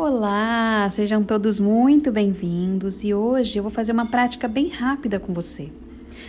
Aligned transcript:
Olá, 0.00 0.88
sejam 0.92 1.24
todos 1.24 1.58
muito 1.58 2.12
bem-vindos 2.12 3.02
e 3.02 3.12
hoje 3.12 3.58
eu 3.58 3.64
vou 3.64 3.72
fazer 3.72 3.90
uma 3.90 4.06
prática 4.06 4.46
bem 4.46 4.68
rápida 4.68 5.18
com 5.18 5.34
você. 5.34 5.72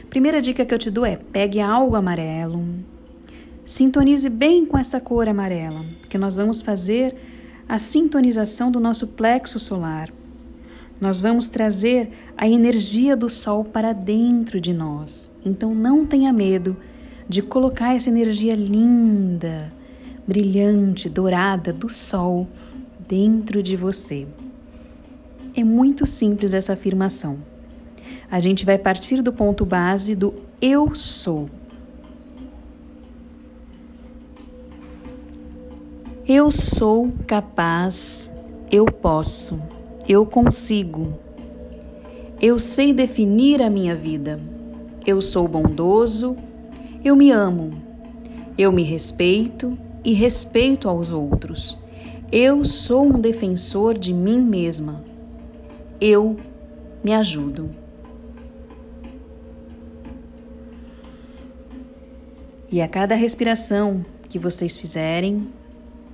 Primeira 0.09 0.41
dica 0.41 0.66
que 0.66 0.73
eu 0.73 0.80
te 0.80 0.89
dou 0.89 1.05
é: 1.05 1.18
pegue 1.18 1.62
algo 1.62 1.95
amarelo, 1.95 2.66
sintonize 3.63 4.27
bem 4.27 4.66
com 4.66 4.76
essa 4.76 5.00
cor 5.00 5.30
amarela, 5.30 5.86
porque 6.00 6.18
nós 6.18 6.36
vamos 6.36 6.62
fazer 6.62 7.16
a 7.70 7.77
sintonização 7.77 8.71
do 8.71 8.80
nosso 8.80 9.05
plexo 9.05 9.59
solar. 9.59 10.09
Nós 10.99 11.20
vamos 11.20 11.48
trazer 11.48 12.09
a 12.36 12.49
energia 12.49 13.16
do 13.16 13.30
sol 13.30 13.63
para 13.63 13.94
dentro 13.94 14.59
de 14.59 14.73
nós. 14.73 15.31
Então 15.45 15.76
não 15.76 16.08
tenha 16.08 16.34
medo 16.34 16.76
de 17.30 17.44
colocar 17.44 17.95
essa 17.95 18.09
energia 18.09 18.55
linda, 18.55 19.72
brilhante, 20.27 21.08
dourada 21.08 21.72
do 21.72 21.88
sol 21.88 22.48
dentro 23.09 23.63
de 23.63 23.76
você. 23.76 24.27
É 25.55 25.63
muito 25.63 26.05
simples 26.05 26.54
essa 26.54 26.73
afirmação. 26.73 27.40
A 28.30 28.40
gente 28.40 28.63
vai 28.63 28.77
partir 28.77 29.23
do 29.23 29.34
ponto 29.34 29.66
base 29.66 30.16
do 30.16 30.32
eu 30.62 30.94
sou. 30.94 31.49
Eu 36.27 36.52
sou 36.52 37.12
capaz, 37.26 38.38
eu 38.72 38.85
posso, 38.85 39.60
eu 40.07 40.23
consigo. 40.23 41.18
Eu 42.40 42.60
sei 42.60 42.94
definir 42.94 43.63
a 43.63 43.71
minha 43.71 43.96
vida. 43.96 44.40
Eu 45.04 45.20
sou 45.20 45.48
bondoso, 45.48 46.38
eu 47.04 47.16
me 47.16 47.32
amo. 47.32 47.74
Eu 48.55 48.71
me 48.71 48.84
respeito 48.84 49.76
e 50.04 50.13
respeito 50.13 50.87
aos 50.87 51.12
outros. 51.12 51.88
Eu 52.32 52.63
sou 52.63 53.08
um 53.08 53.20
defensor 53.20 53.98
de 53.98 54.13
mim 54.13 54.40
mesma. 54.40 55.04
Eu 55.99 56.38
me 57.04 57.12
ajudo. 57.12 57.71
E 62.71 62.84
a 62.84 62.88
cada 62.88 63.16
respiração 63.16 64.06
que 64.30 64.38
vocês 64.38 64.78
fizerem, 64.78 65.50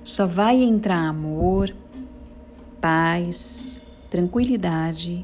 só 0.02 0.26
vai 0.26 0.62
entrar 0.62 1.06
amor, 1.06 1.76
paz, 2.80 3.86
tranquilidade 4.08 5.22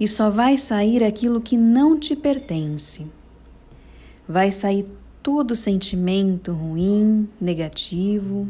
e 0.00 0.08
só 0.08 0.28
vai 0.28 0.58
sair 0.58 1.04
aquilo 1.04 1.40
que 1.40 1.56
não 1.56 1.96
te 1.96 2.16
pertence. 2.16 3.06
Vai 4.28 4.50
sair 4.50 4.86
todo 5.22 5.54
sentimento 5.54 6.52
ruim, 6.52 7.28
negativo 7.40 8.48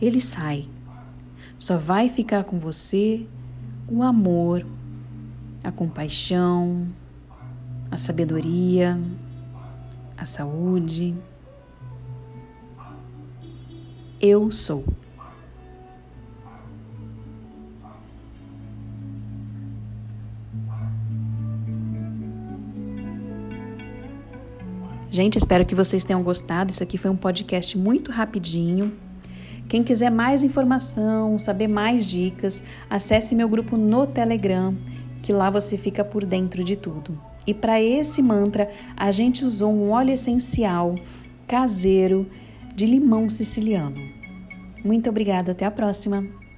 ele 0.00 0.20
sai. 0.20 0.68
Só 1.58 1.76
vai 1.76 2.08
ficar 2.08 2.44
com 2.44 2.58
você 2.58 3.26
o 3.88 4.02
amor, 4.02 4.64
a 5.62 5.70
compaixão, 5.70 6.86
a 7.90 7.96
sabedoria, 7.96 8.98
a 10.16 10.24
saúde. 10.24 11.14
Eu 14.20 14.50
sou. 14.50 14.84
Gente, 25.10 25.36
espero 25.36 25.66
que 25.66 25.74
vocês 25.74 26.04
tenham 26.04 26.22
gostado. 26.22 26.70
Isso 26.70 26.82
aqui 26.82 26.96
foi 26.96 27.10
um 27.10 27.16
podcast 27.16 27.76
muito 27.76 28.12
rapidinho. 28.12 28.96
Quem 29.70 29.84
quiser 29.84 30.10
mais 30.10 30.42
informação, 30.42 31.38
saber 31.38 31.68
mais 31.68 32.04
dicas, 32.04 32.64
acesse 32.90 33.36
meu 33.36 33.48
grupo 33.48 33.76
no 33.76 34.04
Telegram, 34.04 34.76
que 35.22 35.32
lá 35.32 35.48
você 35.48 35.78
fica 35.78 36.04
por 36.04 36.24
dentro 36.24 36.64
de 36.64 36.74
tudo. 36.74 37.16
E 37.46 37.54
para 37.54 37.80
esse 37.80 38.20
mantra, 38.20 38.68
a 38.96 39.12
gente 39.12 39.44
usou 39.44 39.72
um 39.72 39.90
óleo 39.90 40.10
essencial 40.10 40.96
caseiro 41.46 42.28
de 42.74 42.84
limão 42.84 43.30
siciliano. 43.30 44.02
Muito 44.84 45.08
obrigada, 45.08 45.52
até 45.52 45.64
a 45.64 45.70
próxima! 45.70 46.49